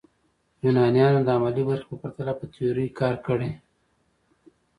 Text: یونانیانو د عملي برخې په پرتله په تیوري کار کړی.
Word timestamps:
یونانیانو 0.63 1.19
د 1.25 1.29
عملي 1.37 1.63
برخې 1.69 1.85
په 1.89 1.95
پرتله 2.01 2.33
په 2.39 2.45
تیوري 2.53 2.87
کار 2.99 3.15
کړی. 3.27 3.51